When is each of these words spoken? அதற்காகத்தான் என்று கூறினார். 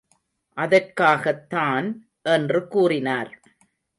அதற்காகத்தான் 0.57 1.87
என்று 2.29 2.67
கூறினார். 2.67 3.31